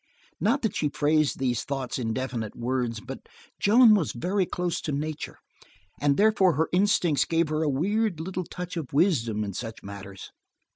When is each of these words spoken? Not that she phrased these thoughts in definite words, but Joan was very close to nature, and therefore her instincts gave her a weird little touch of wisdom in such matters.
Not 0.39 0.63
that 0.63 0.75
she 0.75 0.89
phrased 0.89 1.37
these 1.37 1.63
thoughts 1.63 1.99
in 1.99 2.11
definite 2.11 2.55
words, 2.55 2.99
but 3.01 3.19
Joan 3.59 3.93
was 3.93 4.13
very 4.13 4.47
close 4.47 4.81
to 4.81 4.91
nature, 4.91 5.37
and 6.01 6.17
therefore 6.17 6.53
her 6.53 6.69
instincts 6.73 7.23
gave 7.23 7.49
her 7.49 7.61
a 7.61 7.69
weird 7.69 8.19
little 8.19 8.45
touch 8.45 8.77
of 8.77 8.93
wisdom 8.93 9.43
in 9.43 9.53
such 9.53 9.83
matters. 9.83 10.31